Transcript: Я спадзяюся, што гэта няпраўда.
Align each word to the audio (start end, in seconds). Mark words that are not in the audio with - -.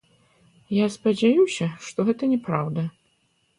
Я 0.77 0.87
спадзяюся, 0.95 1.69
што 1.89 1.99
гэта 2.09 2.33
няпраўда. 2.35 2.89